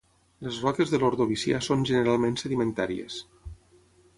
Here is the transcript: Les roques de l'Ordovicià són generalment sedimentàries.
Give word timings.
Les 0.45 0.55
roques 0.63 0.93
de 0.93 0.99
l'Ordovicià 1.03 1.59
són 1.67 1.85
generalment 1.91 2.41
sedimentàries. 2.45 3.21